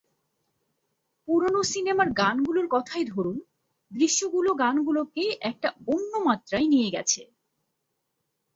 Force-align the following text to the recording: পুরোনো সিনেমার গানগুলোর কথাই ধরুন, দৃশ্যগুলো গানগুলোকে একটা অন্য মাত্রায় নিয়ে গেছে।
পুরোনো 1.27 1.61
সিনেমার 1.63 2.09
গানগুলোর 2.11 2.67
কথাই 2.71 3.03
ধরুন, 3.05 3.37
দৃশ্যগুলো 3.91 4.49
গানগুলোকে 4.53 5.23
একটা 5.41 5.69
অন্য 5.87 6.11
মাত্রায় 6.27 6.67
নিয়ে 6.67 6.89
গেছে। 6.91 7.21